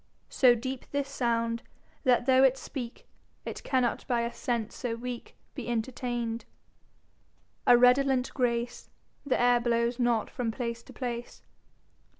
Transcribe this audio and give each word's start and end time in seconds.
So 0.29 0.55
deepe 0.55 0.89
this 0.89 1.07
Sound, 1.07 1.61
that 2.05 2.25
though 2.25 2.43
it 2.43 2.57
speake, 2.57 3.07
It 3.45 3.61
cannot 3.63 4.03
by 4.07 4.21
a 4.21 4.33
Sence 4.33 4.73
so 4.75 4.95
weake 4.95 5.35
Be 5.53 5.69
entertain'd. 5.69 6.43
A 7.67 7.77
Redolent 7.77 8.33
Grace 8.33 8.89
The 9.27 9.39
Aire 9.39 9.59
blowes 9.59 9.99
not 9.99 10.31
from 10.31 10.49
place 10.49 10.81
to 10.81 10.91
place. 10.93 11.43